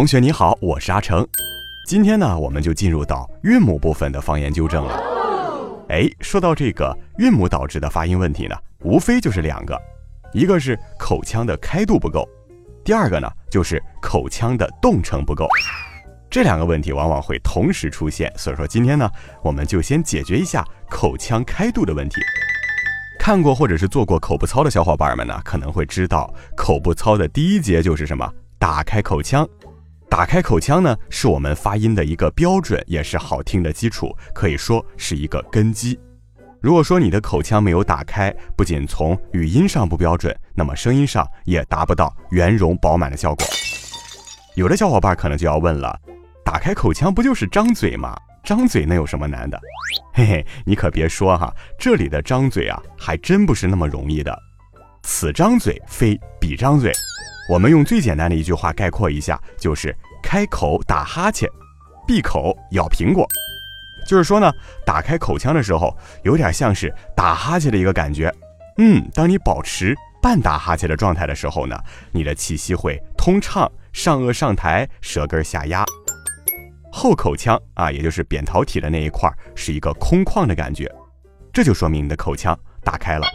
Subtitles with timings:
[0.00, 1.28] 同学你好，我是阿成。
[1.86, 4.98] 今天呢，我们就进入到韵母部分的方言纠正了。
[5.90, 9.78] 哎，说到这个韵母导致的发音问题呢，无非就是两个，
[10.32, 12.26] 一个是口腔的开度不够，
[12.82, 15.46] 第二个呢就是口腔的动程不够。
[16.30, 19.06] 这两个问题往往会同时出现，所以说今天呢，
[19.42, 22.22] 我们就先解决一下口腔开度的问题。
[23.18, 28.26] 看过或者是做过口部操的小伙伴们呢，可能会知道口部操的第一节就是什么？
[28.58, 29.46] 打开口腔。
[30.10, 35.98] 打开口腔呢，是我们发音的一个标准，也是好听的基础，可以说是一个根基。
[36.60, 43.46] 如果说你的口腔没有打开，不仅从语音上不标准，那么声音上也达不到圆融饱满的效果。
[44.56, 45.96] 有的小伙伴可能就要问了：
[46.44, 48.14] 打开口腔不就是张嘴吗？
[48.42, 49.58] 张嘴能有什么难的？
[50.12, 54.36] 嘿嘿，你可别说哈，这里的张嘴啊，还真不是那么容易的。
[55.04, 56.92] 此张嘴，非彼张嘴。
[57.50, 61.50] 我们用最简单的一句话概括一下，就是开口打哈欠，
[62.06, 63.26] 闭口咬苹果。
[64.06, 64.52] 就是说呢，
[64.86, 65.92] 打开口腔的时候，
[66.22, 68.32] 有点像是打哈欠的一个感觉。
[68.78, 71.76] 嗯，当你保持半打哈欠的状态的时候呢，
[72.12, 75.84] 你的气息会通畅，上颚上抬，舌根下压。
[76.92, 80.88] 后口腔啊，也就是扁桃体的那一块，是一个空旷的感觉，
[81.52, 83.26] 这就说明你的口腔打开了。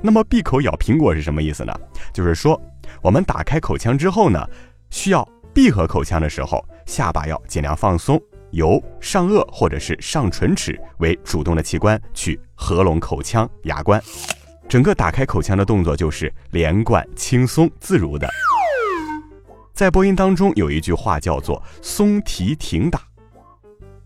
[0.00, 1.80] 那么闭口咬苹果是什么意思呢？
[2.14, 2.58] 就是说。
[3.02, 4.46] 我们打开口腔之后呢，
[4.90, 8.20] 需要闭合口腔的时候，下巴要尽量放松，
[8.50, 14.02] 由上颚或者是上唇齿为主动的器官去合拢口腔牙关。
[14.68, 18.28] 整个打开口腔的动作就是连贯、轻松、自如的。
[19.72, 23.00] 在播音当中有一句话叫做“松提挺打”，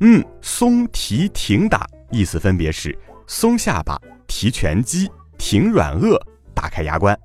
[0.00, 6.18] 嗯，松提挺打意思分别是松下巴、提拳肌、挺软腭、
[6.54, 7.16] 打开牙关。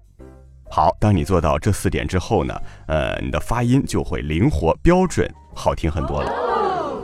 [0.75, 6.34] 好，当你做到这四点之后呢，呃，你的发音就会灵活、标准、好听很多了。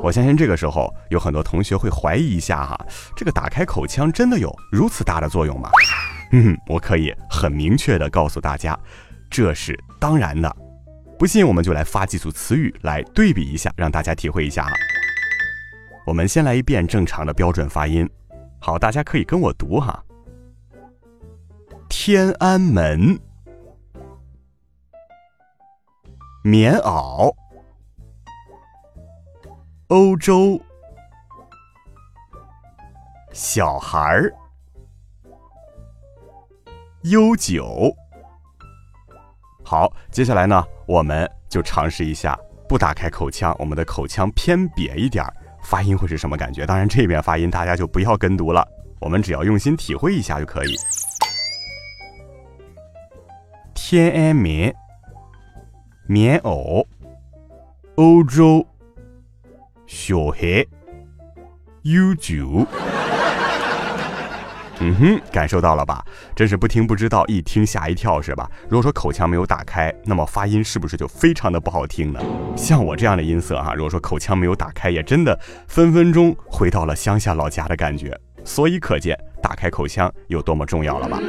[0.02, 2.76] 我相信这个时候有很多同学会怀疑一下哈，
[3.16, 5.70] 这个打开口腔真的有如此大的作用吗？
[6.34, 8.76] 嗯，我可以很明确的告诉大家，
[9.30, 10.52] 这是当然的。
[11.20, 14.72] 不信，我们就来发几组词语来对比一下，让大家体会一下哈。
[16.08, 18.10] 我们先来一遍正常的标准发音，
[18.58, 20.04] 好，大家可以跟我读哈。
[21.88, 23.29] 天安门。
[26.50, 27.32] 棉袄，
[29.90, 30.60] 欧洲，
[33.32, 34.34] 小孩儿，
[37.04, 37.96] 悠久。
[39.64, 42.36] 好，接下来呢，我们就尝试一下
[42.68, 45.24] 不打开口腔，我们的口腔偏瘪一点，
[45.62, 46.66] 发音会是什么感觉？
[46.66, 48.68] 当然，这边发音大家就不要跟读了，
[49.00, 50.76] 我们只要用心体会一下就可以。
[53.76, 54.74] 天安门。
[56.12, 56.84] 棉袄，
[57.94, 58.66] 欧洲，
[59.86, 60.66] 小孩，
[61.84, 62.66] 悠久。
[64.80, 66.04] 嗯哼，感受到了吧？
[66.36, 68.50] 真是不听不知道，一听吓一跳，是吧？
[68.68, 72.20] 如果说口腔没有打开，那么发音是不是就非常的不好听呢？
[72.58, 78.20] 像我这样的音色哈，如果说口腔没有打开，也真的分分钟回到了乡下老家的感觉。
[78.44, 81.20] 所以可见，打开口腔有多么重要了吧？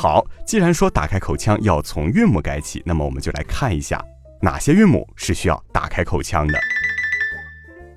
[0.00, 4.02] 好，既然说打开口腔要从韵母改起，那么我们就来看一下
[4.40, 6.58] 哪些韵母是需要打开口腔的。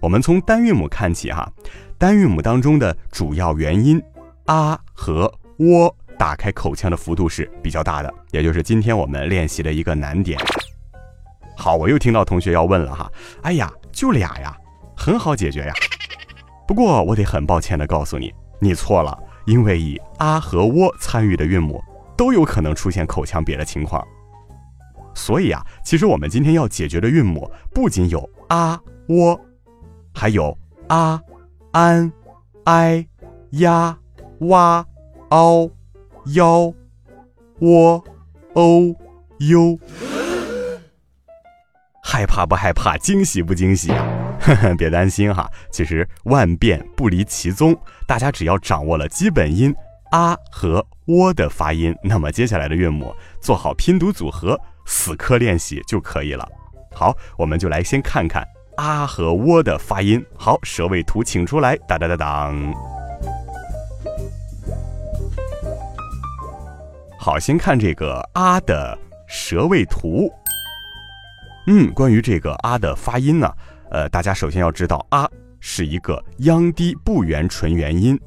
[0.02, 1.50] 我们从单韵母看起哈，
[1.98, 4.04] 单韵母当中的主要元音
[4.48, 10.38] 啊和喔打开口腔的幅度是比较大的，也就是今天我们练习的一个难点。
[11.56, 13.10] 好，我又听到同学要问了哈，
[13.44, 14.54] 哎呀，就俩呀，
[14.94, 15.74] 很好解决呀。
[16.68, 19.18] 不过我得很抱歉的告诉你，你错了。
[19.46, 21.84] 因为以啊和喔参与的韵母
[22.16, 24.06] 都有可能出现口腔瘪的情况，
[25.14, 29.40] 所以啊，其实我们今天要解决的韵母不仅有啊、喔，
[30.14, 30.58] 还有
[30.88, 31.22] 啊、
[31.72, 32.12] 安、
[32.66, 33.06] ai、
[33.52, 33.98] 呀、
[34.40, 34.86] 哇、
[35.30, 35.70] 嗷、
[36.36, 36.74] 腰、
[37.60, 38.04] 喔、
[38.54, 38.96] 欧、
[39.40, 39.78] 优。
[42.06, 42.96] 害怕不害怕？
[42.98, 44.06] 惊喜不惊喜啊？
[44.40, 47.76] 呵呵，别担心哈，其实万变不离其宗，
[48.06, 49.74] 大家只要掌握了基本音
[50.14, 53.12] 啊和喔的发音，那么接下来的韵母
[53.42, 54.56] 做好拼读组合，
[54.86, 56.48] 死磕练习就可以了。
[56.94, 60.24] 好，我们就来先看看啊和喔的发音。
[60.38, 62.74] 好，舌位图请出来，当当当当。
[67.18, 68.96] 好，先看这个啊的
[69.28, 70.32] 舌位图。
[71.66, 73.52] 嗯，关于这个啊的发音呢，
[73.90, 75.28] 呃，大家首先要知道啊
[75.60, 78.20] 是一个央低不圆唇元音。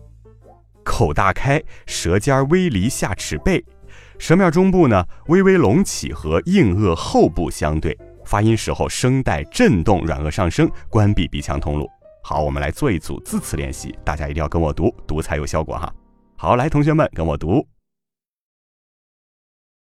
[0.86, 3.62] 口大开，舌尖微离下齿背，
[4.20, 7.98] 舌面中部呢微微隆起，和硬腭后部相对。
[8.24, 11.90] 发音时候声带震动，软腭上升，关闭鼻腔通路。
[12.22, 15.92] 好，我们来做一组字词练习，大家一定要跟我读，读才有效果哈。
[16.36, 17.66] 好，来，同学们跟我读：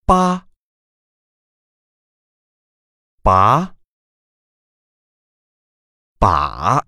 [0.05, 0.45] 八、
[3.23, 3.73] 拔、
[6.19, 6.85] 把、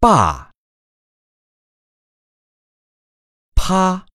[0.00, 0.51] 爸。
[3.64, 4.08] 趴，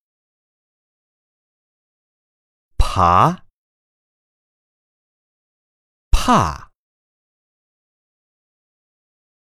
[2.78, 3.46] 爬，
[6.12, 6.74] 怕，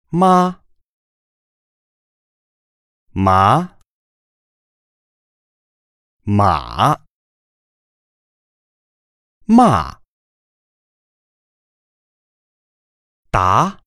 [0.10, 0.66] 妈，
[3.14, 3.80] 麻，
[6.26, 7.06] 马，
[9.46, 10.02] 骂，
[13.32, 13.82] 答，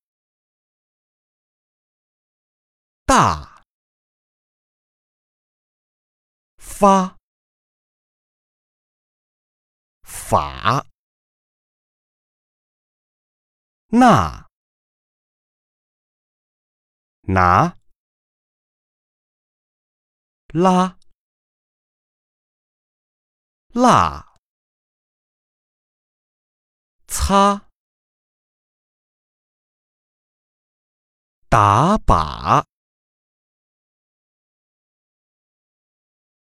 [3.05, 3.48] 大。
[6.79, 7.17] 发，
[10.01, 10.85] 法，
[13.87, 14.47] 那，
[17.23, 17.75] 拿，
[20.53, 20.97] 拉，
[23.73, 24.37] 辣，
[27.09, 27.67] 擦，
[31.49, 32.68] 打靶。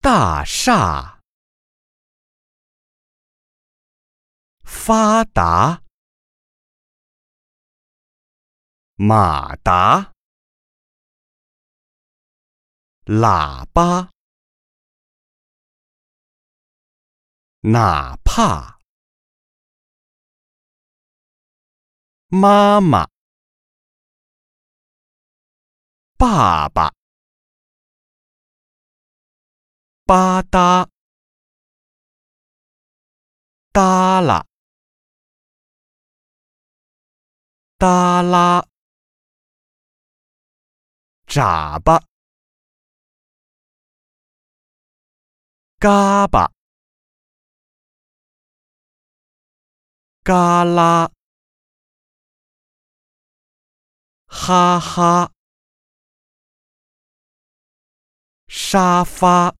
[0.05, 1.19] 大厦，
[4.63, 5.81] 发达，
[8.97, 10.13] 马达，
[13.05, 14.11] 喇叭，
[17.61, 18.79] 哪怕，
[22.27, 23.09] 妈妈，
[26.15, 26.93] 爸爸。
[30.05, 30.87] 吧嗒，
[33.73, 34.45] 耷拉，
[37.79, 38.67] 耷拉，
[41.25, 41.99] 眨巴，
[45.79, 46.51] 嘎巴，
[50.23, 51.11] 嘎啦，
[54.27, 55.31] 哈哈，
[58.47, 59.55] 沙发。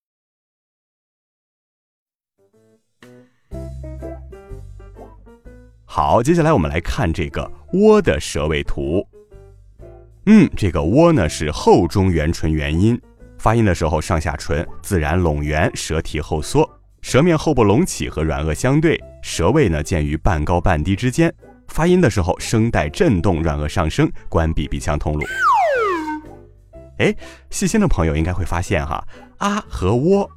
[5.98, 9.02] 好，接下来我们来看这个“窝”的舌位图。
[10.26, 13.02] 嗯，这个“窝”呢是后中圆唇元音，
[13.38, 16.70] 发音的时候上下唇自然拢圆，舌体后缩，
[17.02, 21.34] 舌面后部隆起和软腭相对，舌位呢介于半高半低之间。
[21.70, 25.24] 发音的时候声带震动，软腭上升，关闭鼻腔通路。
[26.98, 27.16] 哎，
[27.50, 29.02] 细心的朋友应该会发现哈
[29.40, 30.30] ，“啊”和“窝”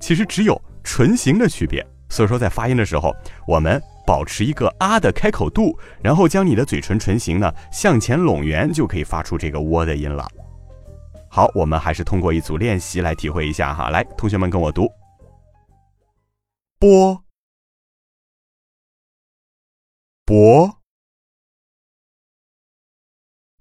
[0.00, 3.14] 其实只有唇形的区别，所以说在发音的时候，
[3.46, 3.80] 我们。
[4.06, 10.26] 保持一个啊的开口度，然后将你的嘴唇唇形呢向前拢圆，就可以发出这个喔的音了。
[11.28, 13.90] 好，我们还是通过一组练习来体会一下哈。
[13.90, 14.88] 来，同学们跟我读：
[16.78, 17.22] 波，
[20.24, 20.80] 博，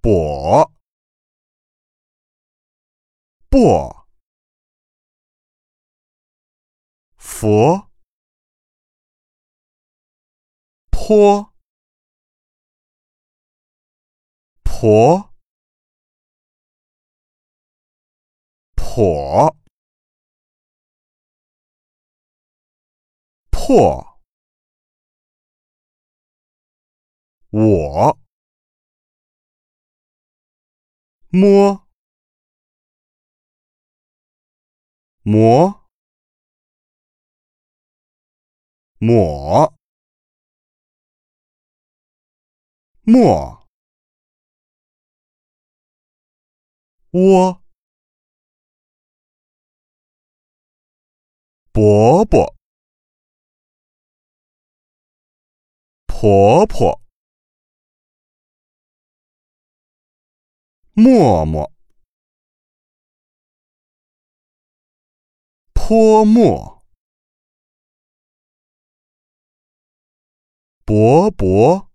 [0.01, 0.71] 博，
[3.49, 4.05] 薄，
[7.17, 7.94] 佛。
[11.07, 11.53] 坡，
[14.63, 15.35] 婆，
[18.75, 19.55] 婆，
[23.51, 24.19] 破，
[27.51, 28.19] 我，
[31.29, 31.87] 摸，
[35.21, 35.85] 磨，
[38.97, 39.84] 抹。
[43.07, 43.67] 墨，
[47.11, 47.61] 窝，
[51.71, 52.55] 伯伯，
[56.07, 56.99] 婆婆，
[60.93, 61.71] 默默。
[65.75, 66.83] 泼墨，
[70.83, 71.91] 薄薄，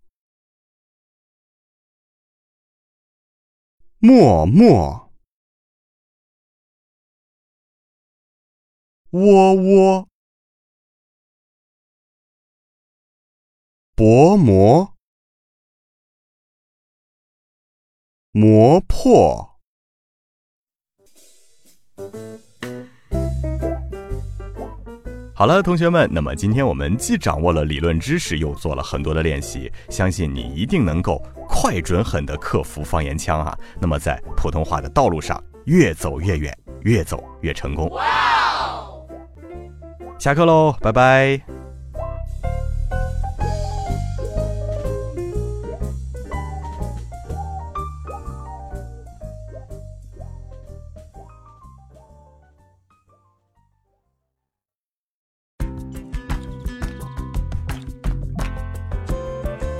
[4.02, 5.12] 默默，
[9.10, 10.08] 窝窝，
[13.94, 14.94] 薄膜，
[18.32, 19.60] 磨破。
[25.34, 31.22] 好了，同学们，那么今天我们既掌握了理论知识，又做了很多的练习，相信你一定能够
[31.62, 33.54] 快、准、狠地克服方言腔啊！
[33.78, 37.86] 那么在普通话的道路上越走越远，越走越成功。
[40.18, 41.49] 下课喽，拜拜。